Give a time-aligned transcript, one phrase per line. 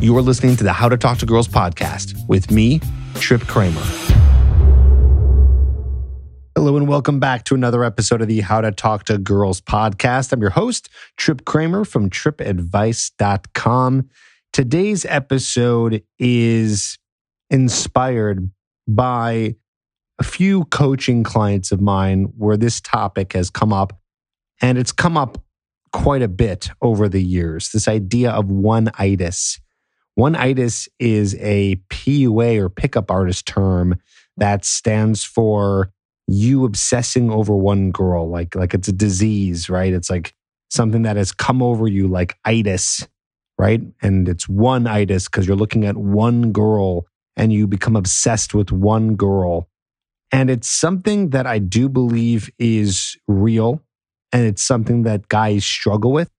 [0.00, 2.80] You are listening to the How to Talk to Girls podcast with me,
[3.16, 3.82] Trip Kramer.
[6.56, 10.32] Hello, and welcome back to another episode of the How to Talk to Girls podcast.
[10.32, 14.08] I'm your host, Trip Kramer from tripadvice.com.
[14.54, 16.98] Today's episode is
[17.50, 18.50] inspired
[18.88, 19.54] by
[20.18, 24.00] a few coaching clients of mine where this topic has come up,
[24.62, 25.44] and it's come up
[25.92, 27.68] quite a bit over the years.
[27.68, 29.60] This idea of one itis.
[30.14, 33.98] One itis is a PUA or pickup artist term
[34.36, 35.90] that stands for
[36.26, 39.92] you obsessing over one girl, like like it's a disease, right?
[39.92, 40.34] It's like
[40.70, 43.06] something that has come over you like itis,
[43.58, 43.80] right?
[44.00, 48.70] And it's one itis because you're looking at one girl and you become obsessed with
[48.70, 49.68] one girl.
[50.32, 53.82] And it's something that I do believe is real.
[54.32, 56.30] And it's something that guys struggle with.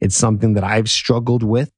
[0.00, 1.70] It's something that I've struggled with.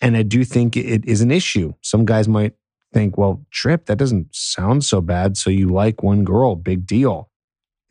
[0.00, 1.74] And I do think it is an issue.
[1.82, 2.54] Some guys might
[2.92, 5.36] think, well, Trip, that doesn't sound so bad.
[5.36, 7.30] So you like one girl, big deal.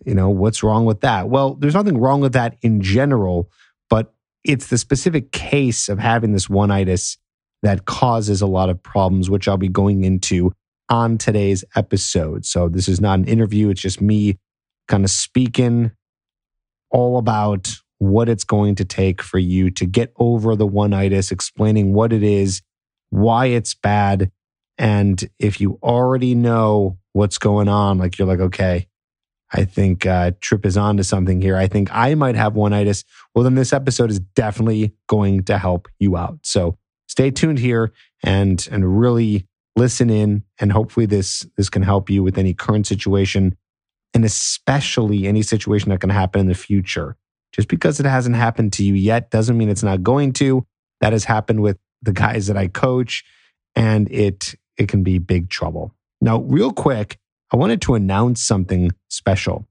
[0.05, 1.29] You know, what's wrong with that?
[1.29, 3.51] Well, there's nothing wrong with that in general,
[3.89, 7.17] but it's the specific case of having this one itis
[7.63, 10.53] that causes a lot of problems, which I'll be going into
[10.89, 12.45] on today's episode.
[12.45, 14.37] So this is not an interview, it's just me
[14.87, 15.91] kind of speaking
[16.89, 21.31] all about what it's going to take for you to get over the one itis,
[21.31, 22.61] explaining what it is,
[23.09, 24.31] why it's bad.
[24.77, 28.87] And if you already know what's going on, like you're like, okay,
[29.51, 31.55] I think uh, Trip is on to something here.
[31.55, 33.03] I think I might have one itis.
[33.33, 36.39] Well, then this episode is definitely going to help you out.
[36.43, 42.09] So stay tuned here and and really listen in and hopefully this this can help
[42.09, 43.55] you with any current situation
[44.13, 47.15] and especially any situation that can happen in the future
[47.57, 50.65] just because it hasn't happened to you yet doesn't mean it's not going to.
[51.01, 53.23] That has happened with the guys that I coach,
[53.75, 55.93] and it it can be big trouble.
[56.21, 57.17] Now, real quick,
[57.51, 59.67] I wanted to announce something special.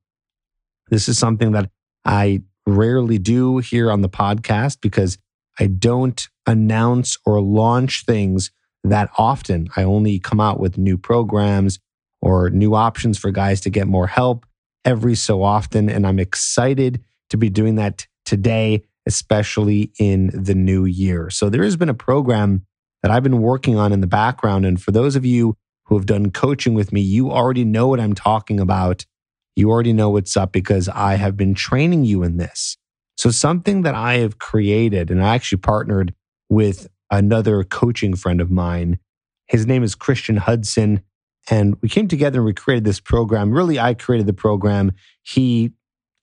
[0.89, 1.71] This is something that
[2.05, 5.19] I rarely do here on the podcast because
[5.59, 8.51] I don't announce or launch things
[8.85, 9.69] that often.
[9.77, 11.79] I only come out with new programs
[12.21, 14.47] or new options for guys to get more help
[14.85, 15.89] every so often.
[15.89, 21.31] And I'm excited to be doing that today, especially in the new year.
[21.31, 22.67] So there has been a program
[23.03, 24.67] that I've been working on in the background.
[24.67, 28.01] And for those of you who have done coaching with me, you already know what
[28.01, 29.07] I'm talking about.
[29.55, 32.77] You already know what's up because I have been training you in this.
[33.17, 36.15] So, something that I have created, and I actually partnered
[36.51, 38.99] with another coaching friend of mine.
[39.47, 41.03] His name is Christian Hudson.
[41.49, 43.53] And we came together and we created this program.
[43.53, 44.93] Really, I created the program.
[45.23, 45.73] He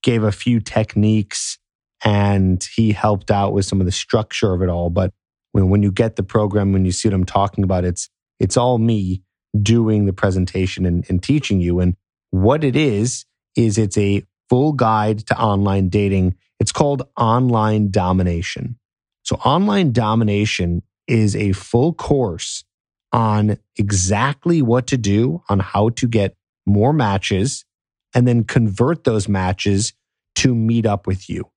[0.04, 1.58] gave a few techniques
[2.04, 4.90] and he helped out with some of the structure of it all.
[4.90, 5.14] But
[5.54, 8.10] when, when you get the program, when you see what I'm talking about, it's
[8.40, 9.24] it's all me
[9.62, 11.80] doing the presentation and, and teaching you.
[11.80, 11.96] And
[12.32, 13.26] what it is,
[13.56, 16.36] is it's a full guide to online dating.
[16.60, 18.78] It's called Online Domination.
[19.24, 22.64] So, Online Domination is a full course
[23.12, 27.66] on exactly what to do, on how to get more matches,
[28.14, 29.94] and then convert those matches
[30.36, 31.50] to meet up with you.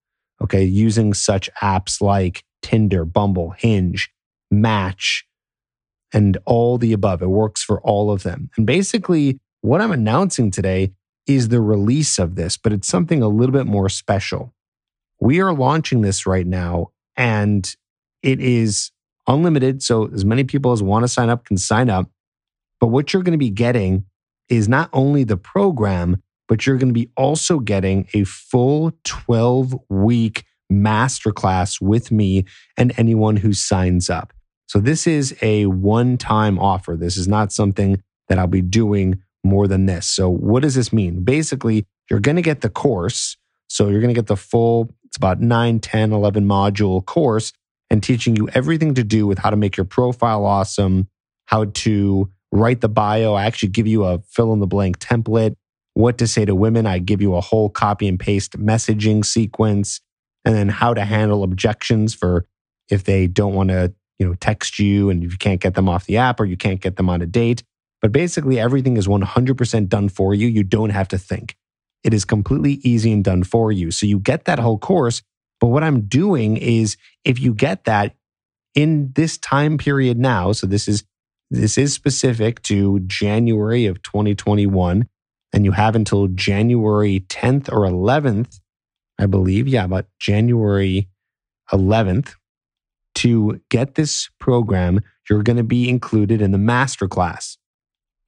[0.43, 0.65] Okay.
[0.65, 4.11] Using such apps like Tinder, Bumble, Hinge,
[4.51, 5.27] Match,
[6.13, 7.23] and all the above.
[7.23, 8.51] It works for all of them.
[8.57, 10.93] And basically, what I'm announcing today
[11.27, 14.55] is the release of this, but it's something a little bit more special.
[15.21, 17.75] We are launching this right now, and
[18.23, 18.93] it is
[19.27, 19.83] unlimited.
[19.83, 22.11] So, as many people as want to sign up can sign up.
[22.81, 24.05] But what you're going to be getting
[24.49, 29.75] is not only the program, but you're going to be also getting a full 12
[29.89, 32.45] week masterclass with me
[32.77, 34.33] and anyone who signs up.
[34.69, 36.97] So this is a one time offer.
[36.97, 40.09] This is not something that I'll be doing more than this.
[40.09, 41.23] So what does this mean?
[41.23, 43.37] Basically, you're going to get the course.
[43.69, 47.53] So you're going to get the full, it's about 9, 10, 11 module course
[47.91, 51.09] and teaching you everything to do with how to make your profile awesome,
[51.47, 53.35] how to write the bio.
[53.35, 55.55] I actually give you a fill in the blank template
[55.97, 56.87] what to say to women.
[56.87, 60.03] I give you a whole copy and paste messaging sequence
[60.45, 62.45] and then how to handle objections for
[62.91, 65.89] if they don't want to, you know, text you and if you can't get them
[65.89, 67.63] off the app or you can't get them on a date.
[68.03, 70.47] But basically everything is 100% done for you.
[70.49, 71.57] You don't have to think.
[72.05, 73.91] It is completely easy and done for you.
[73.91, 75.23] So you get that whole course.
[75.61, 78.15] But what I'm doing is if you get that
[78.75, 81.05] in this time period now, so this is
[81.51, 85.09] this is specific to January of 2021
[85.53, 88.61] and you have until January 10th or 11th,
[89.19, 89.69] I believe.
[89.69, 91.09] Yeah, about January
[91.73, 92.35] 11th
[93.17, 97.57] to get this program, you're going to be included in the masterclass,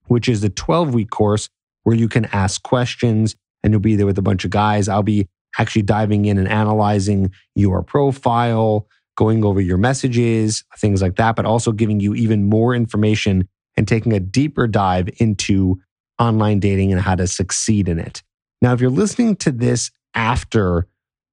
[0.06, 1.49] which is the 12 week course
[1.85, 4.88] where you can ask questions and you'll be there with a bunch of guys.
[4.88, 5.29] I'll be
[5.59, 8.87] actually diving in and analyzing your profile,
[9.17, 13.87] going over your messages, things like that, but also giving you even more information and
[13.87, 15.81] taking a deeper dive into
[16.19, 18.23] online dating and how to succeed in it.
[18.61, 20.87] Now, if you're listening to this after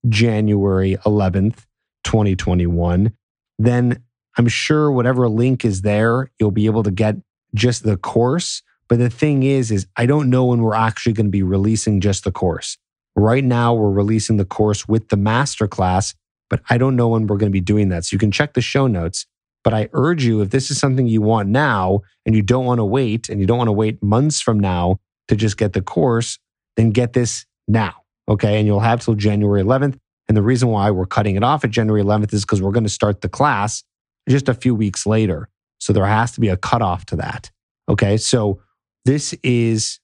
[0.08, 1.66] January 11th,
[2.04, 3.12] 2021,
[3.58, 4.04] then
[4.38, 7.16] I'm sure whatever link is there, you'll be able to get
[7.54, 8.62] just the course.
[8.88, 12.02] But the thing is, is I don't know when we're actually going to be releasing
[12.02, 12.78] just the course.
[13.16, 16.14] Right now, we're releasing the course with the masterclass,
[16.50, 18.06] but I don't know when we're going to be doing that.
[18.06, 19.26] So you can check the show notes.
[19.65, 22.77] But I urge you, if this is something you want now and you don't want
[22.77, 25.81] to wait and you don't want to wait months from now to just get the
[25.81, 26.38] course,
[26.77, 27.95] then get this now.
[28.29, 28.59] Okay.
[28.59, 29.97] And you'll have till January 11th.
[30.27, 32.83] And the reason why we're cutting it off at January 11th is because we're going
[32.85, 33.83] to start the class
[34.29, 35.50] just a few weeks later.
[35.79, 37.50] So there has to be a cutoff to that.
[37.89, 38.17] Okay.
[38.17, 38.62] So
[39.03, 40.00] this is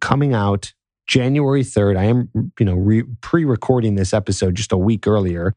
[0.00, 0.72] coming out
[1.06, 1.98] January 3rd.
[1.98, 5.54] I am, you know, re- pre recording this episode just a week earlier.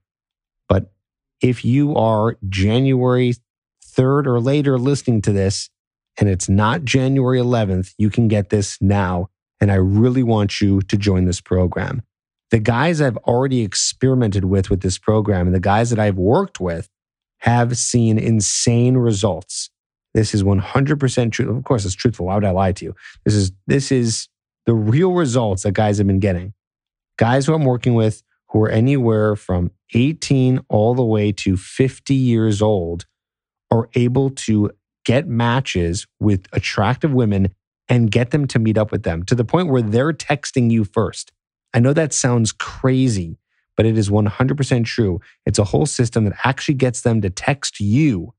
[0.68, 0.92] But
[1.42, 3.36] if you are January
[3.84, 5.70] 3rd or later listening to this
[6.20, 9.30] and it's not January 11th, you can get this now.
[9.60, 12.04] And I really want you to join this program.
[12.52, 16.60] The guys I've already experimented with with this program and the guys that I've worked
[16.60, 16.90] with
[17.40, 19.70] have seen insane results.
[20.14, 21.56] This is 100% true.
[21.56, 22.28] Of course, it's truthful.
[22.28, 22.96] Why would I lie to you?
[23.26, 24.30] This is this is
[24.66, 26.54] the real results that guys have been getting.
[27.18, 32.14] Guys who I'm working with who are anywhere from 18 all the way to 50
[32.14, 33.06] years old
[33.72, 34.72] are able to
[35.06, 37.54] get matches with attractive women
[37.90, 40.84] and get them to meet up with them to the point where they're texting you
[40.84, 41.32] first.
[41.74, 43.38] I know that sounds crazy,
[43.76, 45.22] but it is 100% true.
[45.46, 48.34] It's a whole system that actually gets them to text you.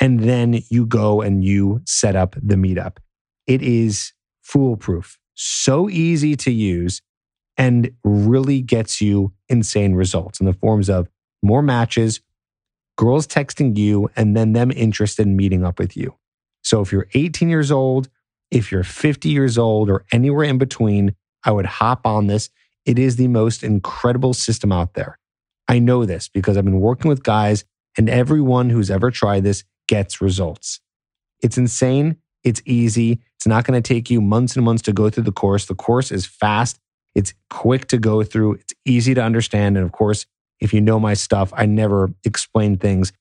[0.00, 2.98] And then you go and you set up the meetup.
[3.46, 4.12] It is
[4.42, 7.02] foolproof, so easy to use,
[7.58, 11.08] and really gets you insane results in the forms of
[11.42, 12.20] more matches,
[12.96, 16.14] girls texting you, and then them interested in meeting up with you.
[16.62, 18.08] So if you're 18 years old,
[18.50, 21.14] if you're 50 years old, or anywhere in between,
[21.44, 22.48] I would hop on this.
[22.86, 25.18] It is the most incredible system out there.
[25.68, 27.64] I know this because I've been working with guys,
[27.96, 30.80] and everyone who's ever tried this gets results.
[31.42, 32.16] It's insane.
[32.44, 33.20] It's easy.
[33.36, 35.66] It's not going to take you months and months to go through the course.
[35.66, 36.78] The course is fast,
[37.14, 39.76] it's quick to go through, it's easy to understand.
[39.76, 40.26] And of course,
[40.60, 43.12] if you know my stuff, I never explain things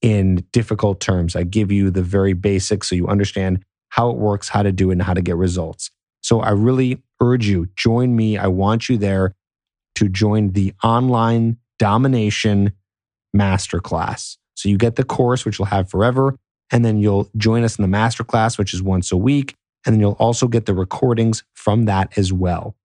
[0.00, 1.36] in difficult terms.
[1.36, 4.90] I give you the very basics so you understand how it works, how to do
[4.90, 5.90] it, and how to get results.
[6.22, 8.38] So I really urge you, join me.
[8.38, 9.34] I want you there
[9.96, 12.72] to join the online domination
[13.36, 14.36] masterclass.
[14.54, 16.36] So you get the course, which you'll have forever,
[16.70, 19.54] and then you'll join us in the masterclass, which is once a week.
[19.84, 22.76] And then you'll also get the recordings from that as well.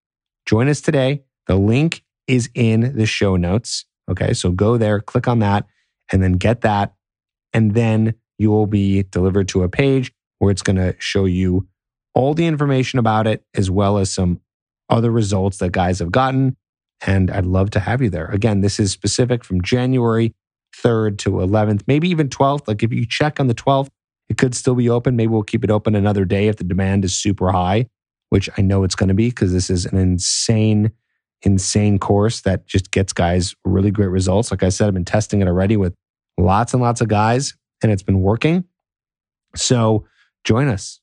[0.47, 1.23] Join us today.
[1.45, 3.85] The link is in the show notes.
[4.09, 4.33] Okay.
[4.33, 5.67] So go there, click on that,
[6.11, 6.93] and then get that.
[7.53, 11.67] And then you will be delivered to a page where it's going to show you
[12.13, 14.39] all the information about it, as well as some
[14.89, 16.55] other results that guys have gotten.
[17.05, 18.27] And I'd love to have you there.
[18.27, 20.33] Again, this is specific from January
[20.75, 22.67] 3rd to 11th, maybe even 12th.
[22.67, 23.89] Like if you check on the 12th,
[24.29, 25.15] it could still be open.
[25.15, 27.87] Maybe we'll keep it open another day if the demand is super high,
[28.29, 30.91] which I know it's going to be because this is an insane,
[31.43, 34.51] insane course that just gets guys really great results.
[34.51, 35.93] Like I said, I've been testing it already with
[36.37, 38.65] lots and lots of guys and it's been working.
[39.55, 40.05] So
[40.43, 40.99] join us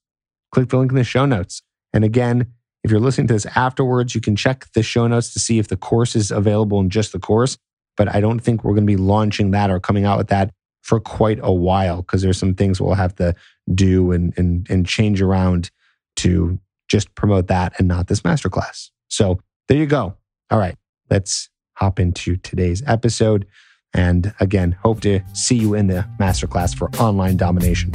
[0.54, 1.62] click the link in the show notes.
[1.92, 2.52] And again,
[2.84, 5.68] if you're listening to this afterwards, you can check the show notes to see if
[5.68, 7.58] the course is available in just the course.
[7.96, 10.50] But I don't think we're going to be launching that or coming out with that
[10.82, 13.34] for quite a while because there's some things we'll have to
[13.74, 15.70] do and, and, and change around
[16.16, 18.90] to just promote that and not this masterclass.
[19.08, 20.16] So there you go.
[20.50, 20.76] All right,
[21.10, 23.46] let's hop into today's episode.
[23.92, 27.92] And again, hope to see you in the masterclass for online domination.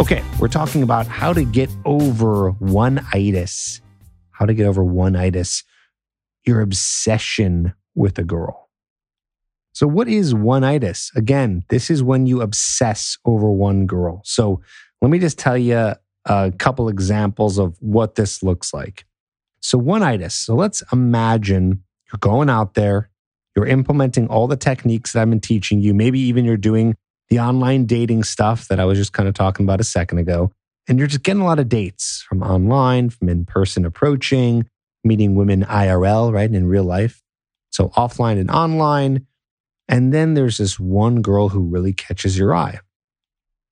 [0.00, 3.82] Okay, we're talking about how to get over one itis.
[4.30, 5.64] How to get over one itis,
[6.46, 8.67] your obsession with a girl.
[9.78, 11.12] So, what is one itis?
[11.14, 14.22] Again, this is when you obsess over one girl.
[14.24, 14.60] So,
[15.00, 15.94] let me just tell you
[16.24, 19.06] a couple examples of what this looks like.
[19.60, 20.34] So, one itis.
[20.34, 23.08] So, let's imagine you're going out there,
[23.54, 25.94] you're implementing all the techniques that I've been teaching you.
[25.94, 26.96] Maybe even you're doing
[27.28, 30.50] the online dating stuff that I was just kind of talking about a second ago.
[30.88, 34.68] And you're just getting a lot of dates from online, from in person approaching,
[35.04, 36.52] meeting women IRL, right?
[36.52, 37.22] In real life.
[37.70, 39.27] So offline and online.
[39.88, 42.80] And then there's this one girl who really catches your eye.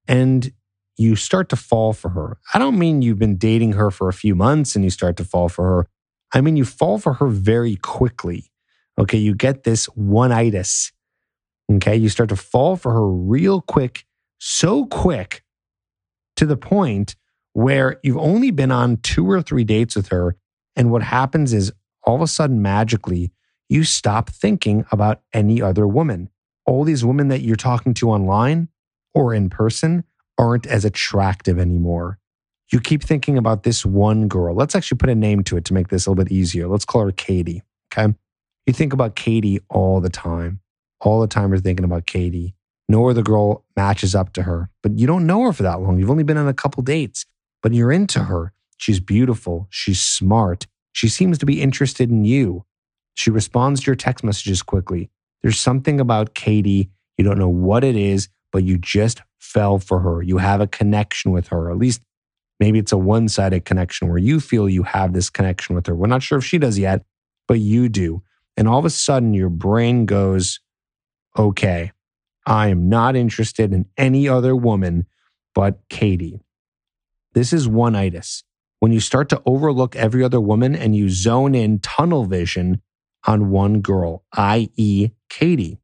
[0.09, 0.53] And
[0.97, 2.39] you start to fall for her.
[2.55, 5.25] I don't mean you've been dating her for a few months and you start to
[5.25, 5.89] fall for her.
[6.33, 8.51] I mean, you fall for her very quickly.
[8.99, 9.19] Okay.
[9.19, 10.93] You get this one itis.
[11.71, 11.97] Okay.
[11.97, 14.07] You start to fall for her real quick,
[14.39, 15.43] so quick
[16.37, 17.15] to the point
[17.53, 20.37] where you've only been on two or three dates with her.
[20.77, 21.73] And what happens is
[22.05, 23.33] all of a sudden, magically,
[23.69, 26.31] you stop thinking about any other woman.
[26.65, 28.69] All these women that you're talking to online
[29.15, 30.05] or in person
[30.39, 32.19] aren't as attractive anymore.
[32.73, 34.55] You keep thinking about this one girl.
[34.55, 36.67] Let's actually put a name to it to make this a little bit easier.
[36.67, 37.63] Let's call her Katie.
[37.93, 38.13] Okay.
[38.67, 40.61] You think about Katie all the time.
[41.01, 42.55] All the time you're thinking about Katie.
[42.89, 45.99] No other girl matches up to her, but you don't know her for that long.
[45.99, 47.27] You've only been on a couple dates,
[47.63, 48.53] but you're into her.
[48.77, 49.67] She's beautiful.
[49.71, 50.67] She's smart.
[50.93, 52.65] She seems to be interested in you.
[53.17, 55.11] She responds to your text messages quickly.
[55.43, 56.91] There's something about Katie.
[57.19, 60.23] You don't know what it is, but you just fell for her.
[60.23, 61.71] You have a connection with her.
[61.71, 62.03] At least
[62.61, 65.97] maybe it's a one sided connection where you feel you have this connection with her.
[65.97, 67.05] We're not sure if she does yet,
[67.49, 68.23] but you do.
[68.57, 70.61] And all of a sudden, your brain goes,
[71.39, 71.93] okay,
[72.47, 75.07] I am not interested in any other woman
[75.57, 76.43] but Katie.
[77.33, 78.45] This is one itis.
[78.79, 82.83] When you start to overlook every other woman and you zone in tunnel vision
[83.27, 85.79] on one girl, i.e., Katie.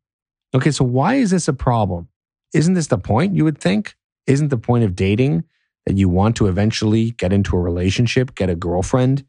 [0.55, 2.09] Okay, so why is this a problem?
[2.55, 3.97] Isn't this the point, you would think?
[4.27, 5.45] Isn't the point of dating
[5.87, 9.25] that you want to eventually get into a relationship, get a girlfriend,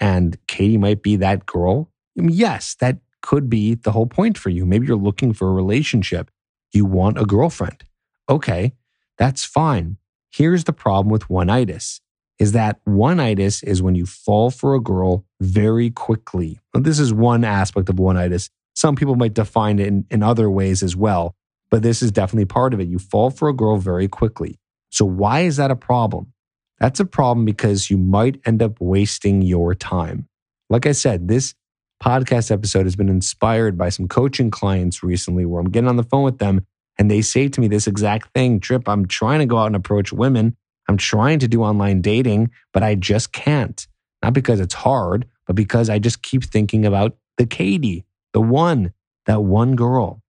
[0.00, 1.90] and Katie might be that girl?
[2.18, 4.64] I mean, yes, that could be the whole point for you.
[4.64, 6.30] Maybe you're looking for a relationship.
[6.72, 7.84] You want a girlfriend.
[8.28, 8.72] Okay,
[9.18, 9.98] that's fine.
[10.30, 12.00] Here's the problem with one-itis
[12.42, 16.58] is that one-itis is when you fall for a girl very quickly.
[16.74, 18.50] this is one aspect of one-itis.
[18.74, 21.34] Some people might define it in, in other ways as well
[21.72, 22.88] but this is definitely part of it.
[22.88, 24.58] You fall for a girl very quickly.
[24.90, 26.34] So, why is that a problem?
[26.78, 30.28] That's a problem because you might end up wasting your time.
[30.68, 31.54] Like I said, this
[32.02, 36.02] podcast episode has been inspired by some coaching clients recently where I'm getting on the
[36.02, 36.66] phone with them
[36.98, 39.76] and they say to me this exact thing Trip, I'm trying to go out and
[39.76, 40.56] approach women.
[40.88, 43.86] I'm trying to do online dating, but I just can't.
[44.22, 48.92] Not because it's hard, but because I just keep thinking about the Katie, the one,
[49.26, 50.22] that one girl.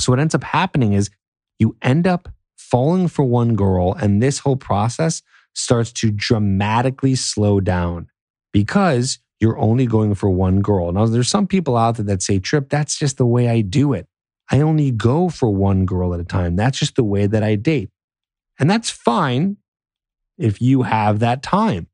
[0.00, 1.10] So what ends up happening is
[1.58, 5.22] you end up falling for one girl, and this whole process
[5.54, 8.08] starts to dramatically slow down
[8.52, 10.92] because you're only going for one girl.
[10.92, 13.92] Now, there's some people out there that say, Trip, that's just the way I do
[13.92, 14.06] it.
[14.50, 16.56] I only go for one girl at a time.
[16.56, 17.90] That's just the way that I date.
[18.58, 19.56] And that's fine
[20.38, 21.88] if you have that time.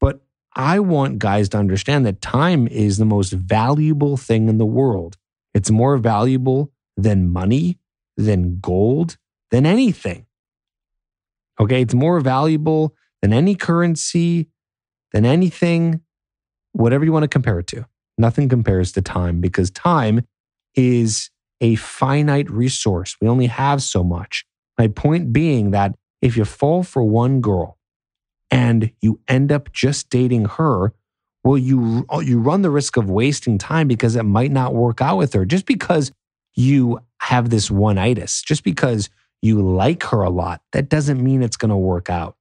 [0.00, 0.20] But
[0.54, 5.16] I want guys to understand that time is the most valuable thing in the world.
[5.54, 7.78] It's more valuable than money,
[8.16, 9.16] than gold,
[9.50, 10.26] than anything.
[11.58, 14.48] Okay, it's more valuable than any currency,
[15.12, 16.00] than anything,
[16.72, 17.86] whatever you want to compare it to.
[18.18, 20.26] Nothing compares to time because time
[20.74, 21.30] is
[21.60, 23.16] a finite resource.
[23.20, 24.44] We only have so much.
[24.78, 27.78] My point being that if you fall for one girl
[28.50, 30.92] and you end up just dating her,
[31.44, 35.00] well, you, oh, you run the risk of wasting time because it might not work
[35.00, 36.10] out with her just because
[36.54, 38.42] you have this one itis.
[38.42, 39.10] Just because
[39.42, 42.36] you like her a lot, that doesn't mean it's going to work out.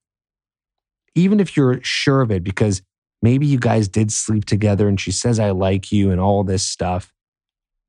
[1.13, 2.81] Even if you're sure of it, because
[3.21, 6.65] maybe you guys did sleep together and she says, I like you and all this
[6.65, 7.13] stuff,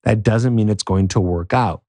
[0.05, 1.83] that doesn't mean it's going to work out.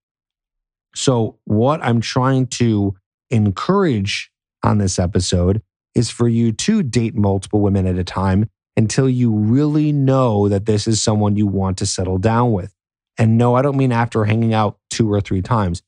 [0.96, 2.96] So, what I'm trying to
[3.30, 4.32] encourage
[4.64, 5.62] on this episode
[5.96, 10.66] is for you to date multiple women at a time until you really know that
[10.66, 12.74] this is someone you want to settle down with.
[13.18, 15.82] And no, I don't mean after hanging out two or three times.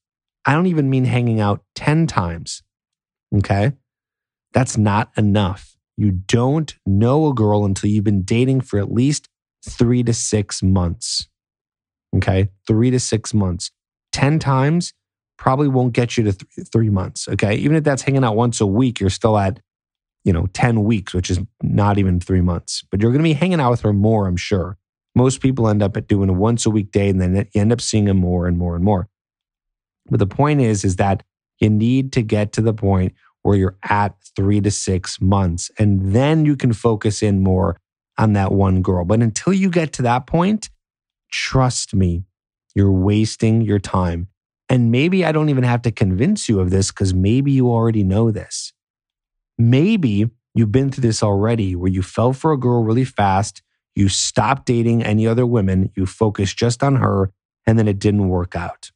[0.46, 2.64] I don't even mean hanging out 10 times.
[3.36, 3.74] Okay.
[4.54, 5.78] That's not enough.
[5.96, 9.30] You don't know a girl until you've been dating for at least
[9.64, 11.28] three to six months.
[12.16, 12.50] Okay.
[12.66, 13.70] Three to six months.
[14.14, 14.94] 10 times
[15.40, 17.28] probably won't get you to th- three months.
[17.30, 17.56] Okay.
[17.56, 19.60] Even if that's hanging out once a week, you're still at,
[20.26, 22.84] you know, 10 weeks, which is not even three months.
[22.92, 24.78] But you're going to be hanging out with her more, I'm sure.
[25.16, 27.72] Most people end up at doing a once a week day and then you end
[27.72, 29.08] up seeing them more and more and more.
[30.10, 31.24] But the point is, is that
[31.60, 36.14] you need to get to the point where you're at three to six months and
[36.14, 37.78] then you can focus in more
[38.18, 39.06] on that one girl.
[39.06, 40.70] But until you get to that point,
[41.32, 42.26] trust me,
[42.76, 44.28] you're wasting your time.
[44.70, 48.04] And maybe I don't even have to convince you of this because maybe you already
[48.04, 48.72] know this.
[49.58, 53.62] Maybe you've been through this already where you fell for a girl really fast
[53.96, 57.32] You stopped dating any other women, you focused just on her,
[57.66, 58.92] and then it didn't work out.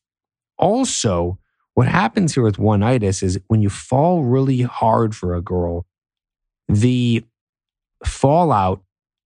[0.58, 1.40] Also,
[1.74, 5.86] what happens here with one itis is when you fall really hard for a girl,
[6.70, 7.26] the
[8.06, 8.82] fallout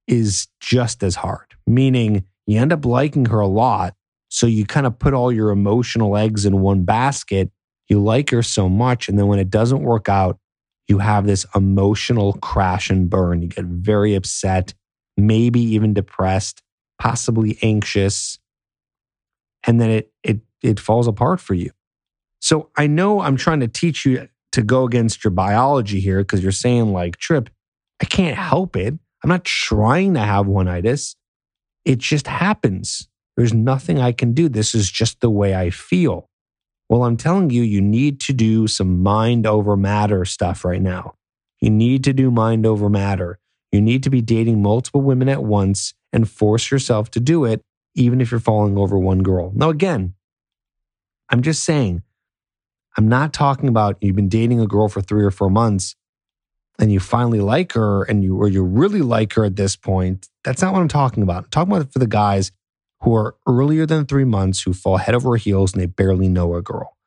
[0.07, 3.93] is just as hard, meaning you end up liking her a lot.
[4.29, 7.51] So you kind of put all your emotional eggs in one basket.
[7.87, 9.07] You like her so much.
[9.07, 10.39] And then when it doesn't work out,
[10.87, 13.41] you have this emotional crash and burn.
[13.41, 14.73] You get very upset,
[15.15, 16.61] maybe even depressed,
[16.99, 18.39] possibly anxious.
[19.65, 21.71] And then it, it, it falls apart for you.
[22.39, 26.41] So I know I'm trying to teach you to go against your biology here because
[26.41, 27.49] you're saying, like, Trip,
[28.01, 28.93] I can't help it.
[29.23, 31.15] I'm not trying to have one-itis.
[31.83, 33.07] It just happens.
[33.37, 34.49] There's nothing I can do.
[34.49, 36.27] This is just the way I feel.
[36.89, 41.13] Well, I'm telling you, you need to do some mind over matter stuff right now.
[41.61, 43.39] You need to do mind over matter.
[43.71, 47.61] You need to be dating multiple women at once and force yourself to do it,
[47.93, 49.51] even if you're falling over one girl.
[49.53, 50.15] Now, again,
[51.29, 52.01] I'm just saying,
[52.97, 55.95] I'm not talking about you've been dating a girl for three or four months
[56.79, 60.27] and you finally like her and you or you really like her at this point.
[60.43, 61.45] That's not what I'm talking about.
[61.45, 62.51] I'm talking about it for the guys
[63.01, 66.55] who are earlier than three months who fall head over heels and they barely know
[66.55, 66.97] a girl.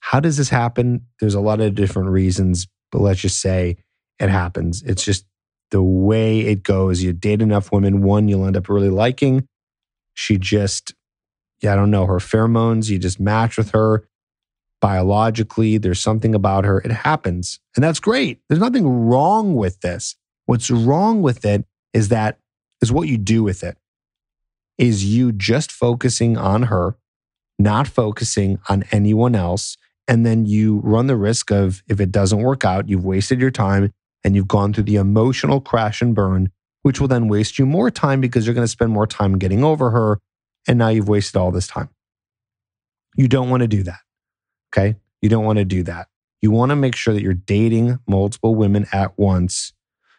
[0.00, 1.06] How does this happen?
[1.20, 3.76] There's a lot of different reasons, but let's just say
[4.18, 4.82] it happens.
[4.82, 5.26] It's just
[5.70, 7.02] the way it goes.
[7.02, 9.46] You date enough women, one you'll end up really liking.
[10.14, 10.94] She just,
[11.60, 14.08] yeah, I don't know, her pheromones, you just match with her
[14.80, 15.78] biologically.
[15.78, 16.80] There's something about her.
[16.80, 17.60] It happens.
[17.76, 18.40] And that's great.
[18.48, 20.16] There's nothing wrong with this.
[20.46, 22.38] What's wrong with it is that
[22.80, 23.76] is what you do with it.
[24.78, 26.96] Is you just focusing on her,
[27.58, 29.76] not focusing on anyone else.
[30.06, 33.50] And then you run the risk of if it doesn't work out, you've wasted your
[33.50, 33.92] time
[34.24, 36.50] and you've gone through the emotional crash and burn,
[36.82, 39.64] which will then waste you more time because you're going to spend more time getting
[39.64, 40.20] over her.
[40.66, 41.88] And now you've wasted all this time.
[43.16, 44.00] You don't want to do that.
[44.72, 44.96] Okay.
[45.20, 46.08] You don't want to do that.
[46.40, 49.72] You want to make sure that you're dating multiple women at once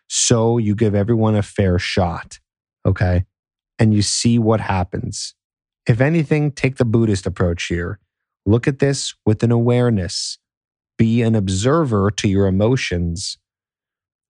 [0.08, 2.40] so you give everyone a fair shot.
[2.86, 3.26] Okay.
[3.80, 5.34] And you see what happens.
[5.88, 8.00] If anything, take the Buddhist approach here.
[8.46, 10.38] Look at this with an awareness.
[10.98, 13.38] Be an observer to your emotions.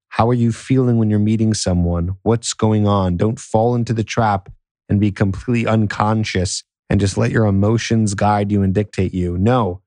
[0.10, 2.18] How are you feeling when you're meeting someone?
[2.24, 3.18] What's going on?
[3.18, 4.50] Don't fall into the trap
[4.88, 9.38] and be completely unconscious and just let your emotions guide you and dictate you.
[9.38, 9.82] No,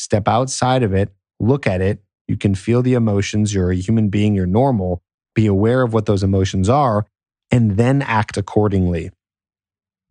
[0.00, 2.02] Step outside of it, look at it.
[2.26, 3.52] You can feel the emotions.
[3.52, 5.02] You're a human being, you're normal.
[5.34, 7.06] Be aware of what those emotions are
[7.50, 9.10] and then act accordingly.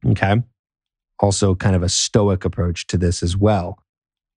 [0.05, 0.41] Okay.
[1.19, 3.83] Also, kind of a stoic approach to this as well.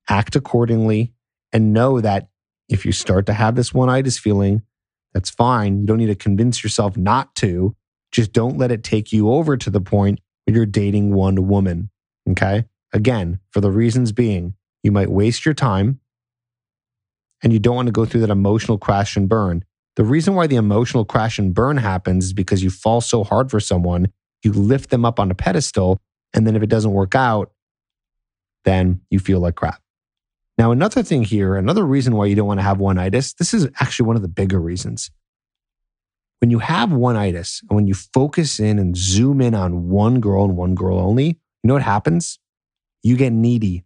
[0.08, 1.12] Act accordingly
[1.52, 2.28] and know that
[2.68, 4.62] if you start to have this one itis feeling,
[5.12, 5.80] that's fine.
[5.80, 7.76] You don't need to convince yourself not to.
[8.10, 11.90] Just don't let it take you over to the point where you're dating one woman.
[12.30, 12.64] Okay.
[12.92, 16.00] Again, for the reasons being, you might waste your time
[17.42, 19.64] and you don't want to go through that emotional crash and burn.
[19.96, 23.50] The reason why the emotional crash and burn happens is because you fall so hard
[23.50, 24.10] for someone,
[24.42, 26.00] you lift them up on a pedestal,
[26.32, 27.52] and then if it doesn't work out,
[28.64, 29.82] then you feel like crap.
[30.58, 33.68] Now, another thing here, another reason why you don't want to have one-itis, this is
[33.80, 35.10] actually one of the bigger reasons.
[36.40, 40.44] When you have one-itis and when you focus in and zoom in on one girl
[40.44, 42.38] and one girl only, you know what happens?
[43.02, 43.84] You get needy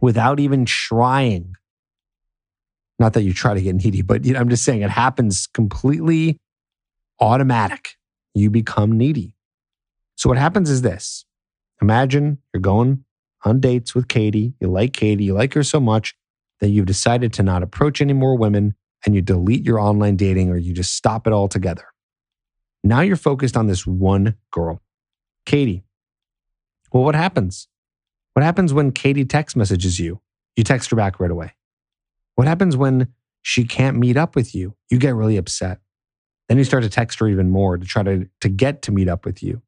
[0.00, 1.54] without even trying.
[3.00, 5.46] Not that you try to get needy, but you know, I'm just saying it happens
[5.46, 6.38] completely
[7.18, 7.96] automatic.
[8.34, 9.34] You become needy.
[10.16, 11.24] So what happens is this.
[11.80, 13.04] Imagine you're going
[13.42, 14.52] on dates with Katie.
[14.60, 15.24] You like Katie.
[15.24, 16.14] You like her so much
[16.60, 18.74] that you've decided to not approach any more women
[19.06, 21.84] and you delete your online dating or you just stop it altogether.
[22.84, 24.82] Now you're focused on this one girl,
[25.46, 25.84] Katie.
[26.92, 27.66] Well, what happens?
[28.34, 30.20] What happens when Katie text messages you?
[30.54, 31.54] You text her back right away.
[32.34, 33.08] What happens when
[33.42, 34.74] she can't meet up with you?
[34.90, 35.80] You get really upset.
[36.48, 39.08] Then you start to text her even more to try to, to get to meet
[39.08, 39.62] up with you.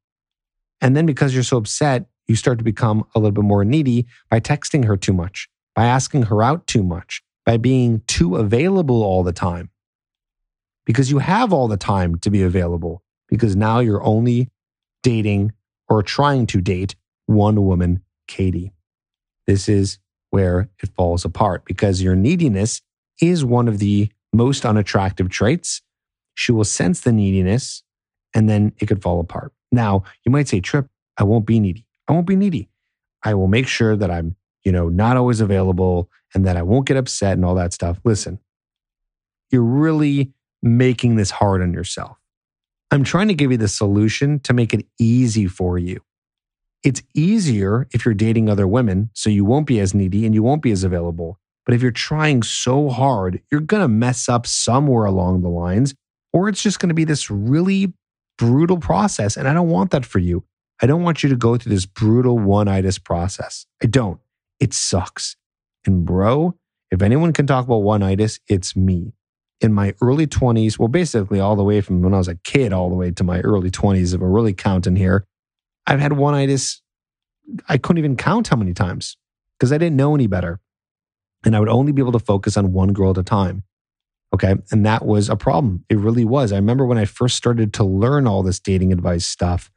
[0.81, 4.07] And then because you're so upset, you start to become a little bit more needy
[4.31, 9.03] by texting her too much, by asking her out too much, by being too available
[9.03, 9.71] all the time.
[10.85, 14.51] Because you have all the time to be available, because now you're only
[15.03, 15.53] dating
[15.89, 16.97] or trying to date
[17.27, 18.73] one woman Katie.
[19.47, 19.99] This is
[20.33, 22.81] where it falls apart because your neediness
[23.21, 25.83] is one of the most unattractive traits.
[26.35, 27.83] She will sense the neediness
[28.35, 29.53] and then it could fall apart.
[29.71, 30.87] Now, you might say, Trip,
[31.19, 31.87] I won't be needy.
[32.09, 32.71] I won't be needy.
[33.23, 36.87] I will make sure that I'm, you know, not always available and that I won't
[36.87, 38.01] get upset and all that stuff.
[38.03, 38.39] Listen,
[39.51, 42.17] you're really making this hard on yourself.
[42.91, 46.01] I'm trying to give you the solution to make it easy for you.
[46.83, 50.43] It's easier if you're dating other women, so you won't be as needy and you
[50.43, 51.39] won't be as available.
[51.65, 55.95] But if you're trying so hard, you're going to mess up somewhere along the lines,
[56.33, 57.93] or it's just going to be this really
[58.37, 59.37] brutal process.
[59.37, 60.45] And I don't want that for you.
[60.81, 63.67] I don't want you to go through this brutal one itis process.
[63.81, 64.19] I don't.
[64.59, 65.37] It sucks.
[65.87, 66.57] And bro,
[66.91, 69.13] if anyone can talk about one itis, it's me.
[69.61, 72.73] In my early 20s, well, basically all the way from when I was a kid
[72.73, 75.25] all the way to my early 20s, if we're really counting here,
[75.87, 76.81] I've had one itis.
[77.69, 79.17] I couldn't even count how many times
[79.59, 80.61] because I didn't know any better.
[81.45, 83.65] And I would only be able to focus on one girl at a time.
[84.35, 84.55] Okay.
[84.71, 85.85] And that was a problem.
[85.89, 86.53] It really was.
[86.53, 89.71] I remember when I first started to learn all this dating advice stuff,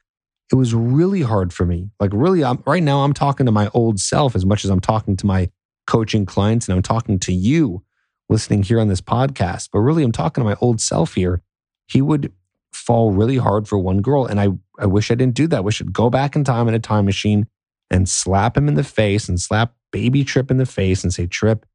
[0.52, 1.90] it was really hard for me.
[2.00, 4.80] Like, really, I'm, right now, I'm talking to my old self as much as I'm
[4.80, 5.50] talking to my
[5.88, 7.84] coaching clients and I'm talking to you
[8.30, 9.70] listening here on this podcast.
[9.74, 11.42] But really, I'm talking to my old self here.
[11.88, 12.32] He would
[12.76, 14.26] fall really hard for one girl.
[14.26, 15.58] And I, I wish I didn't do that.
[15.58, 17.48] I wish I'd go back in time in a time machine
[17.90, 21.26] and slap him in the face and slap baby Trip in the face and say,
[21.26, 21.66] Trip,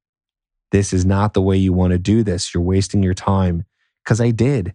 [0.72, 2.52] this is not the way you want to do this.
[2.52, 3.64] You're wasting your time.
[4.04, 4.74] Because I did.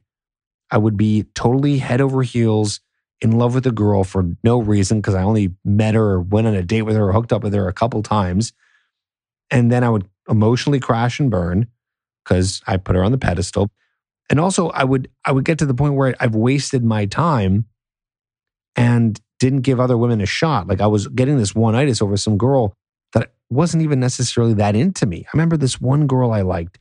[0.71, 2.79] I would be totally head over heels
[3.21, 6.47] in love with a girl for no reason because I only met her or went
[6.47, 8.53] on a date with her or hooked up with her a couple times.
[9.51, 11.67] And then I would emotionally crash and burn
[12.23, 13.69] because I put her on the pedestal.
[14.29, 17.65] And also I would I would get to the point where I've wasted my time
[18.75, 20.67] and didn't give other women a shot.
[20.67, 22.73] Like I was getting this one itis over some girl
[23.13, 25.25] that wasn't even necessarily that into me.
[25.25, 26.79] I remember this one girl I liked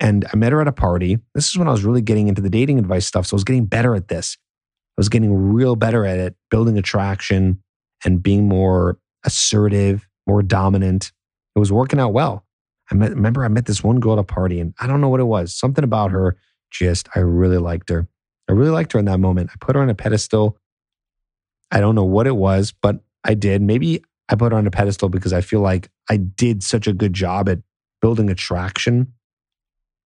[0.00, 1.18] and I met her at a party.
[1.34, 3.26] This is when I was really getting into the dating advice stuff.
[3.26, 4.36] So I was getting better at this.
[4.96, 7.62] I was getting real better at it, building attraction
[8.04, 11.12] and being more assertive, more dominant.
[11.56, 12.44] It was working out well.
[12.90, 15.08] I met, remember I met this one girl at a party and I don't know
[15.08, 15.54] what it was.
[15.54, 16.36] Something about her,
[16.74, 18.06] just, I really liked her.
[18.48, 19.50] I really liked her in that moment.
[19.52, 20.58] I put her on a pedestal.
[21.70, 23.62] I don't know what it was, but I did.
[23.62, 26.92] Maybe I put her on a pedestal because I feel like I did such a
[26.92, 27.60] good job at
[28.02, 29.14] building attraction.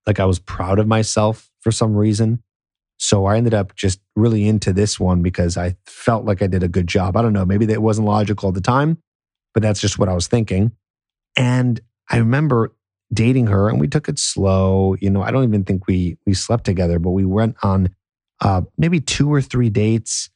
[0.07, 2.42] Like I was proud of myself for some reason.
[2.98, 6.62] So I ended up just really into this one because I felt like I did
[6.62, 7.16] a good job.
[7.16, 8.98] I don't know, maybe that wasn't logical at the time,
[9.54, 10.72] but that's just what I was thinking.
[11.37, 12.74] And I remember
[13.12, 14.94] dating her and we took it slow.
[15.01, 17.94] You know, I don't even think we we slept together, but we went on
[18.40, 20.31] uh, maybe two or three dates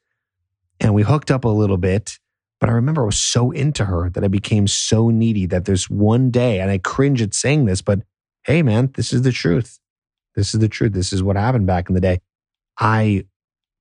[0.80, 2.18] and we hooked up a little bit.
[2.60, 5.90] But I remember I was so into her that I became so needy that there's
[5.90, 8.00] one day, and I cringe at saying this, but
[8.44, 9.80] hey, man, this is the truth.
[10.36, 10.92] This is the truth.
[10.92, 12.20] This is what happened back in the day.
[12.78, 13.26] I,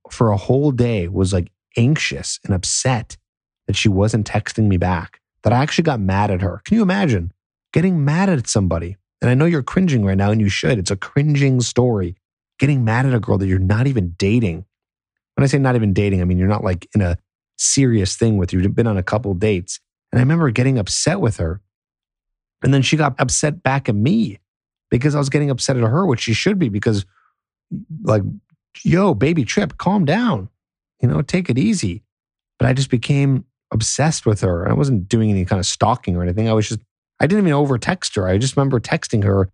[0.10, 3.18] for a whole day, was like anxious and upset
[3.68, 6.62] that she wasn't texting me back, that I actually got mad at her.
[6.66, 7.32] Can you imagine
[7.74, 8.98] getting mad at somebody?
[9.22, 10.80] And I know you're cringing right now, and you should.
[10.80, 12.16] It's a cringing story.
[12.60, 14.66] Getting mad at a girl that you're not even dating.
[15.36, 17.18] When I say not even dating, I mean you're not like in a
[17.58, 18.60] serious thing with you.
[18.60, 19.80] You've been on a couple dates.
[20.12, 21.62] And I remember getting upset with her.
[22.64, 24.40] And then she got upset back at me
[24.90, 27.06] because I was getting upset at her, which she should be because,
[28.04, 28.24] like,
[28.84, 30.50] yo, baby trip, calm down.
[31.02, 32.04] You know, take it easy.
[32.60, 34.70] But I just became obsessed with her.
[34.70, 36.50] I wasn't doing any kind of stalking or anything.
[36.50, 36.82] I was just,
[37.22, 38.28] I didn't even over text her.
[38.28, 39.50] I just remember texting her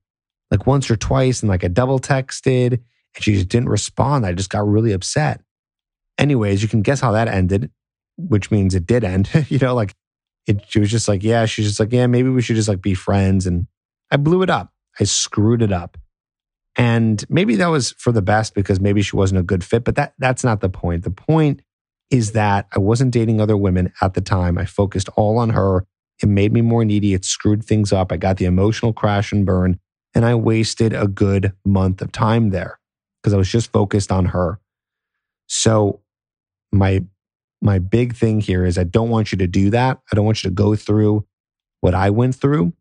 [0.49, 2.81] like once or twice and like I double texted and
[3.19, 4.25] she just didn't respond.
[4.25, 5.41] I just got really upset.
[6.17, 7.69] Anyways, you can guess how that ended,
[8.17, 9.29] which means it did end.
[9.49, 9.93] you know, like
[10.47, 12.81] it, she was just like, yeah, she's just like, yeah, maybe we should just like
[12.81, 13.45] be friends.
[13.45, 13.67] And
[14.09, 14.71] I blew it up.
[14.97, 15.97] I screwed it up.
[16.77, 19.95] And maybe that was for the best because maybe she wasn't a good fit, but
[19.95, 21.03] that that's not the point.
[21.03, 21.63] The point
[22.09, 24.57] is that I wasn't dating other women at the time.
[24.57, 25.85] I focused all on her.
[26.21, 27.13] It made me more needy.
[27.13, 28.11] It screwed things up.
[28.11, 29.79] I got the emotional crash and burn,
[30.15, 32.79] and I wasted a good month of time there
[33.21, 34.59] because I was just focused on her.
[35.47, 36.01] So
[36.71, 37.03] my
[37.61, 39.99] my big thing here is I don't want you to do that.
[40.11, 41.25] I don't want you to go through
[41.81, 42.73] what I went through.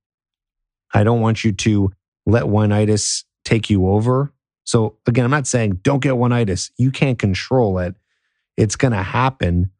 [0.92, 1.92] I don't want you to
[2.27, 4.33] let oneitis take you over.
[4.64, 6.70] So again, I'm not saying don't get oneitis.
[6.77, 7.94] You can't control it.
[8.57, 9.70] It's going to happen,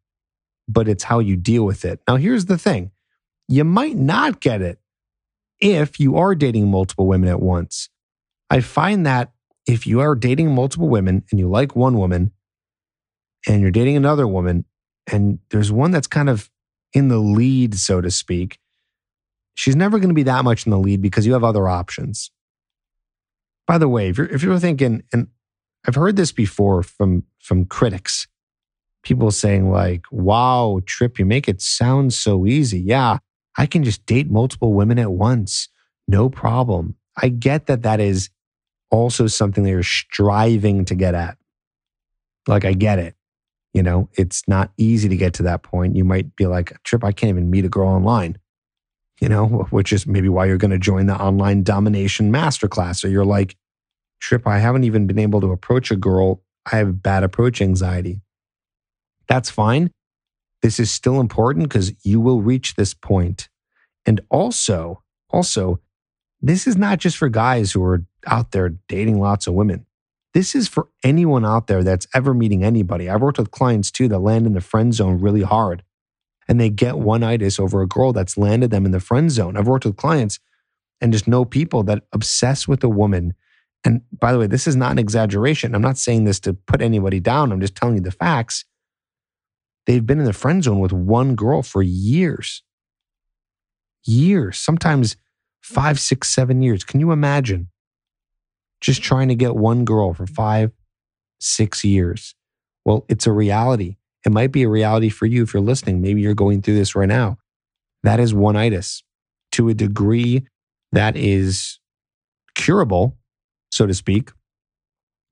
[0.69, 2.01] but it's how you deal with it.
[2.07, 2.91] Now, here's the thing.
[3.49, 4.79] You might not get it
[5.61, 7.89] if you are dating multiple women at once.
[8.51, 9.33] I find that
[9.67, 12.33] if you are dating multiple women and you like one woman,
[13.47, 14.65] and you're dating another woman,
[15.11, 16.51] and there's one that's kind of
[16.93, 18.59] in the lead, so to speak,
[19.55, 22.31] she's never going to be that much in the lead because you have other options.
[23.67, 25.29] By the way, if you're if you're thinking, and
[25.87, 28.29] I've heard this before from from critics,
[29.03, 33.19] people saying like, "Wow, Trip, you make it sound so easy." Yeah,
[33.57, 35.69] I can just date multiple women at once,
[36.07, 36.97] no problem.
[37.21, 38.31] I get that that is
[38.91, 41.39] also something that you're striving to get at.
[42.47, 43.15] Like, I get it.
[43.73, 45.97] You know, it's not easy to get to that point.
[45.97, 48.39] You might be like, Trip, I can't even meet a girl online,
[49.21, 53.05] you know, which is maybe why you're going to join the online domination masterclass.
[53.05, 53.57] Or you're like,
[54.21, 56.43] Trip, I haven't even been able to approach a girl.
[56.71, 58.23] I have bad approach anxiety.
[59.29, 59.91] That's fine.
[60.63, 63.49] This is still important because you will reach this point.
[64.05, 65.81] And also, also,
[66.41, 69.87] this is not just for guys who are out there dating lots of women.
[70.35, 73.09] This is for anyone out there that's ever meeting anybody.
[73.09, 75.83] I've worked with clients too that land in the friend zone really hard
[76.49, 79.57] and they get one itis over a girl that's landed them in the friend zone.
[79.57, 80.39] I've worked with clients
[81.01, 83.35] and just know people that obsess with a woman.
[83.85, 85.75] And by the way, this is not an exaggeration.
[85.75, 87.53] I'm not saying this to put anybody down.
[87.53, 88.65] I'm just telling you the facts.
[89.87, 92.63] They've been in the friend zone with one girl for years.
[94.05, 95.17] Years, sometimes
[95.61, 96.85] five, six, seven years.
[96.85, 97.69] Can you imagine?
[98.81, 100.73] just trying to get one girl for five,
[101.41, 102.35] six years.
[102.85, 103.97] Well, it's a reality.
[104.25, 106.01] It might be a reality for you if you're listening.
[106.01, 107.39] Maybe you're going through this right now.
[108.03, 109.03] That is one itis
[109.53, 110.47] to a degree
[110.93, 111.79] that is
[112.55, 113.17] curable,
[113.73, 114.31] so to speak,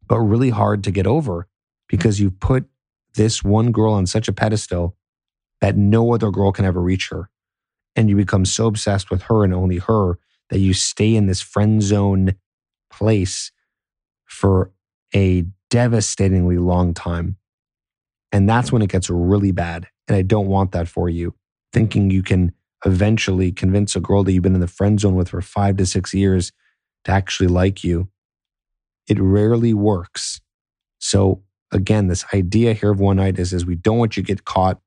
[0.06, 1.46] but really hard to get over
[1.88, 2.66] because you've put
[3.14, 4.96] this one girl on such a pedestal
[5.60, 7.30] that no other girl can ever reach her.
[7.96, 10.18] And you become so obsessed with her and only her
[10.50, 12.34] that you stay in this friend zone
[12.90, 13.52] place
[14.26, 14.72] for
[15.14, 17.36] a devastatingly long time.
[18.32, 19.86] And that's when it gets really bad.
[20.08, 21.34] And I don't want that for you.
[21.72, 22.52] Thinking you can
[22.84, 25.86] eventually convince a girl that you've been in the friend zone with for five to
[25.86, 26.52] six years
[27.04, 28.08] to actually like you.
[29.06, 30.40] It rarely works.
[30.98, 31.43] So,
[31.74, 34.44] again, this idea here of one night is, is we don't want you to get
[34.44, 34.80] caught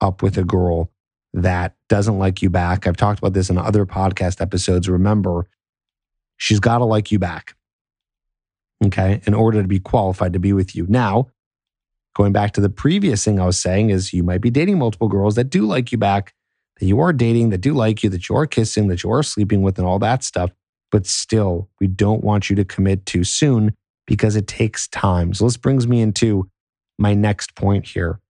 [0.00, 0.90] up with a girl
[1.32, 2.86] that doesn't like you back.
[2.86, 4.88] I've talked about this in other podcast episodes.
[4.88, 5.48] Remember,
[6.36, 7.56] she's got to like you back.
[8.84, 9.20] Okay.
[9.26, 10.86] In order to be qualified to be with you.
[10.88, 11.28] Now,
[12.14, 15.08] going back to the previous thing I was saying is you might be dating multiple
[15.08, 16.34] girls that do like you back,
[16.78, 19.22] that you are dating, that do like you, that you are kissing, that you are
[19.22, 20.50] sleeping with, and all that stuff.
[20.92, 23.76] But still, we don't want you to commit too soon
[24.06, 25.34] because it takes time.
[25.34, 26.48] So this brings me into
[26.98, 28.20] my next point here.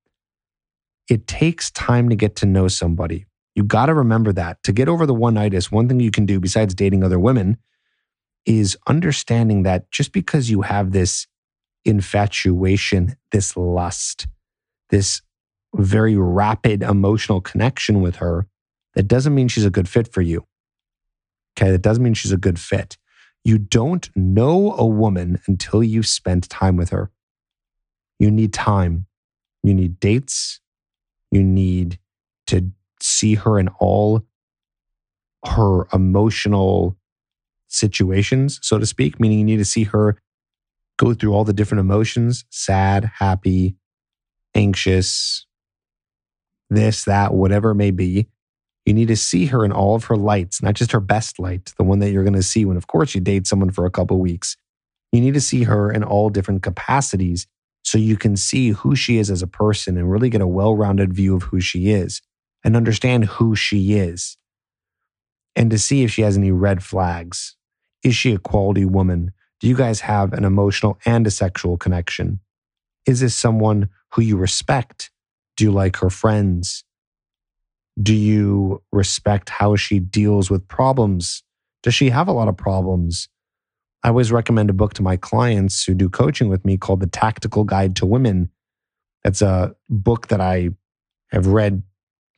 [1.08, 3.26] It takes time to get to know somebody.
[3.54, 4.62] You got to remember that.
[4.64, 7.58] To get over the one nightitis, one thing you can do besides dating other women
[8.46, 11.26] is understanding that just because you have this
[11.84, 14.26] infatuation, this lust,
[14.90, 15.22] this
[15.74, 18.46] very rapid emotional connection with her,
[18.94, 20.46] that doesn't mean she's a good fit for you.
[21.56, 21.70] Okay.
[21.70, 22.96] That doesn't mean she's a good fit.
[23.44, 27.10] You don't know a woman until you've spent time with her.
[28.18, 29.06] You need time.
[29.62, 30.60] You need dates.
[31.30, 31.98] You need
[32.46, 34.22] to see her in all
[35.46, 36.96] her emotional
[37.68, 40.16] situations, so to speak, meaning you need to see her
[40.96, 43.76] go through all the different emotions sad, happy,
[44.54, 45.46] anxious,
[46.70, 48.28] this, that, whatever it may be.
[48.84, 51.72] You need to see her in all of her lights, not just her best light,
[51.78, 53.90] the one that you're going to see when, of course, you date someone for a
[53.90, 54.56] couple weeks.
[55.12, 57.46] You need to see her in all different capacities
[57.82, 60.74] so you can see who she is as a person and really get a well
[60.74, 62.20] rounded view of who she is
[62.62, 64.36] and understand who she is
[65.56, 67.56] and to see if she has any red flags.
[68.02, 69.32] Is she a quality woman?
[69.60, 72.40] Do you guys have an emotional and a sexual connection?
[73.06, 75.10] Is this someone who you respect?
[75.56, 76.84] Do you like her friends?
[78.02, 81.42] Do you respect how she deals with problems?
[81.82, 83.28] Does she have a lot of problems?
[84.02, 87.06] I always recommend a book to my clients who do coaching with me called The
[87.06, 88.50] Tactical Guide to Women.
[89.24, 90.70] It's a book that I
[91.30, 91.82] have read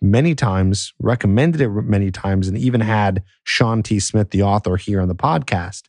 [0.01, 3.99] many times, recommended it many times, and even had Shawn T.
[3.99, 5.85] Smith, the author, here on the podcast.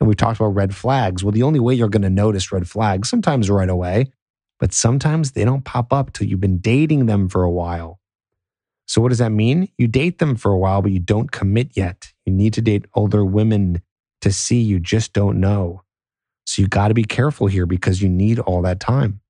[0.00, 1.22] And we talked about red flags.
[1.22, 4.10] Well, the only way you're going to notice red flags, sometimes right away,
[4.58, 7.99] but sometimes they don't pop up till you've been dating them for a while.
[8.90, 9.68] So, what does that mean?
[9.78, 12.12] You date them for a while, but you don't commit yet.
[12.26, 13.82] You need to date older women
[14.20, 15.82] to see you just don't know.
[16.44, 19.20] So, you got to be careful here because you need all that time.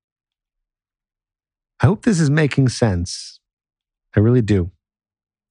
[1.79, 3.39] I hope this is making sense.
[4.15, 4.71] I really do.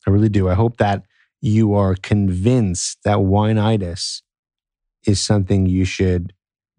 [0.05, 0.49] I really do.
[0.49, 1.05] I hope that
[1.41, 4.23] you are convinced that oneitis
[5.07, 6.33] is something you should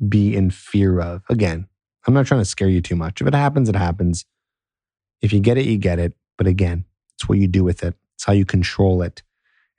[0.05, 1.23] be in fear of.
[1.29, 1.69] Again,
[2.05, 3.21] I'm not trying to scare you too much.
[3.21, 4.25] If it happens, it happens.
[5.21, 6.11] If you get it, you get it.
[6.37, 6.83] But again,
[7.21, 7.93] it's what you do with it.
[8.15, 9.21] It's how you control it.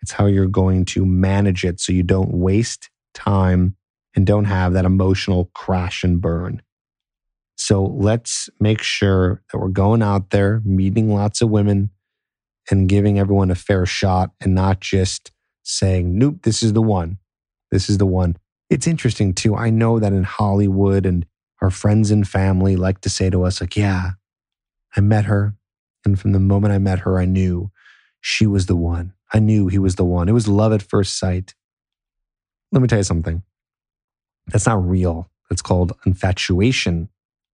[0.01, 3.75] It's how you're going to manage it so you don't waste time
[4.15, 6.63] and don't have that emotional crash and burn.
[7.57, 11.91] So let's make sure that we're going out there, meeting lots of women
[12.71, 15.33] and giving everyone a fair shot and not just
[15.65, 17.19] saying, nope, this is the one.
[17.73, 18.37] This is the one.
[18.71, 19.57] It's interesting too.
[19.57, 21.27] I know that in Hollywood and
[21.61, 24.11] our friends and family like to say to us, like, yeah,
[24.97, 25.57] I met her.
[26.05, 27.71] And from the moment I met her, I knew
[28.21, 29.13] she was the one.
[29.33, 30.29] I knew he was the one.
[30.29, 31.55] It was love at first sight.
[32.71, 33.43] Let me tell you something.
[34.49, 35.31] That's not real.
[35.49, 37.09] That's called infatuation.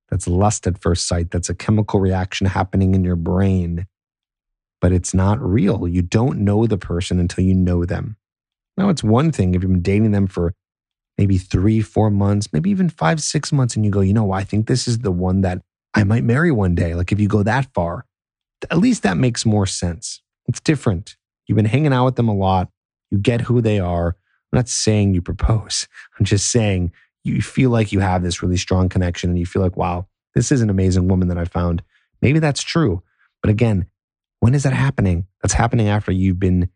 [0.09, 1.31] That's lust at first sight.
[1.31, 3.87] That's a chemical reaction happening in your brain,
[4.81, 5.87] but it's not real.
[5.87, 8.17] You don't know the person until you know them.
[8.77, 10.55] Now, it's one thing if you've been dating them for
[11.19, 14.45] maybe three, four months, maybe even five, six months, and you go, you know, I
[14.45, 15.61] think this is the one that
[15.95, 16.95] I might marry one day.
[16.95, 18.07] Like if you go that far,
[18.71, 20.23] at least that makes more sense.
[20.47, 21.17] It's different.
[21.47, 22.69] You've been hanging out with them a lot.
[23.11, 24.17] You get who they are.
[24.53, 25.89] I'm not saying you propose.
[26.19, 26.93] I'm just saying
[27.25, 30.53] you feel like you have this really strong connection and you feel like, wow, this
[30.53, 31.83] is an amazing woman that I found.
[32.23, 33.03] Maybe that's true.
[33.43, 33.87] But again,
[34.41, 35.27] when is that happening?
[35.43, 36.71] That's happening after you've been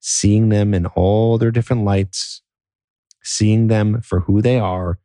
[0.00, 2.42] seeing them in all their different lights,
[3.22, 4.98] seeing them for who they are,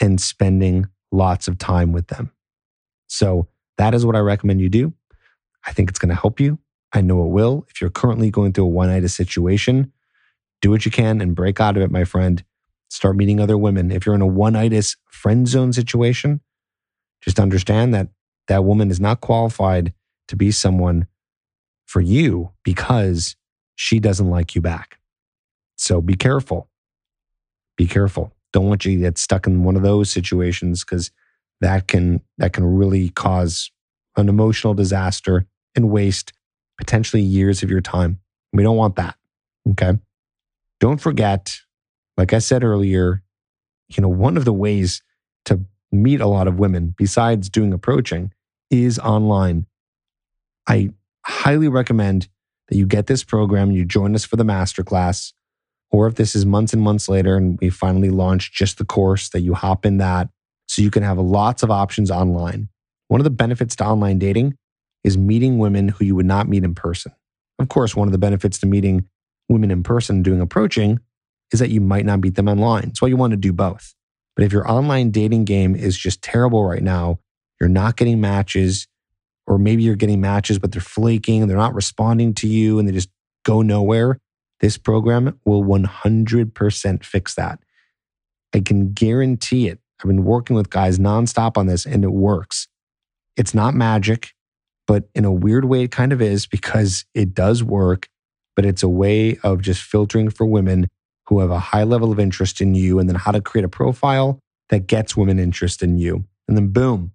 [0.00, 2.32] and spending lots of time with them.
[3.06, 4.94] So that is what I recommend you do.
[5.66, 6.58] I think it's going to help you.
[6.92, 7.66] I know it will.
[7.68, 9.92] If you're currently going through a oneitis situation,
[10.60, 12.42] do what you can and break out of it, my friend.
[12.88, 13.92] Start meeting other women.
[13.92, 16.40] If you're in a oneitis friend zone situation,
[17.22, 18.08] just understand that
[18.48, 19.92] that woman is not qualified
[20.28, 21.06] to be someone
[21.86, 23.36] for you because
[23.76, 24.98] she doesn't like you back.
[25.76, 26.68] So be careful.
[27.76, 28.34] Be careful.
[28.52, 31.10] Don't want you to get stuck in one of those situations because
[31.60, 33.70] that can that can really cause
[34.16, 36.32] an emotional disaster and waste
[36.78, 38.20] potentially years of your time.
[38.52, 39.16] We don't want that.
[39.70, 39.98] Okay.
[40.80, 41.58] Don't forget,
[42.16, 43.22] like I said earlier,
[43.88, 45.02] you know, one of the ways
[45.44, 45.60] to
[45.92, 48.32] meet a lot of women besides doing approaching
[48.70, 49.66] is online.
[50.68, 50.90] I
[51.26, 52.28] highly recommend
[52.68, 55.32] that you get this program, you join us for the masterclass,
[55.90, 59.28] or if this is months and months later and we finally launch just the course,
[59.30, 60.28] that you hop in that
[60.68, 62.68] so you can have lots of options online.
[63.10, 64.56] One of the benefits to online dating
[65.02, 67.10] is meeting women who you would not meet in person.
[67.58, 69.08] Of course, one of the benefits to meeting
[69.48, 71.00] women in person doing approaching
[71.52, 72.94] is that you might not meet them online.
[72.94, 73.96] So you want to do both.
[74.36, 77.18] But if your online dating game is just terrible right now,
[77.60, 78.86] you're not getting matches,
[79.44, 82.86] or maybe you're getting matches, but they're flaking and they're not responding to you and
[82.86, 83.10] they just
[83.44, 84.20] go nowhere,
[84.60, 87.58] this program will 100% fix that.
[88.54, 89.80] I can guarantee it.
[90.00, 92.68] I've been working with guys nonstop on this and it works.
[93.36, 94.32] It's not magic,
[94.86, 98.08] but in a weird way, it kind of is because it does work.
[98.56, 100.88] But it's a way of just filtering for women
[101.26, 103.68] who have a high level of interest in you and then how to create a
[103.68, 106.24] profile that gets women interest in you.
[106.48, 107.12] And then boom,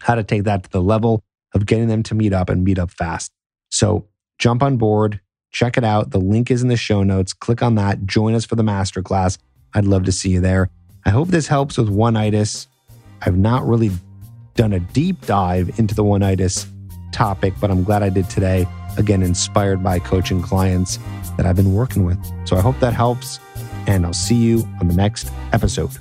[0.00, 1.22] how to take that to the level
[1.54, 3.30] of getting them to meet up and meet up fast.
[3.70, 5.20] So jump on board,
[5.52, 6.10] check it out.
[6.10, 7.32] The link is in the show notes.
[7.32, 8.06] Click on that.
[8.06, 9.38] Join us for the masterclass.
[9.74, 10.68] I'd love to see you there.
[11.04, 12.66] I hope this helps with oneitis.
[13.22, 13.90] I've not really
[14.60, 16.66] done a deep dive into the oneitis
[17.12, 18.66] topic, but I'm glad I did today.
[18.98, 20.98] Again, inspired by coaching clients
[21.38, 22.18] that I've been working with.
[22.44, 23.40] So I hope that helps,
[23.86, 25.92] and I'll see you on the next episode.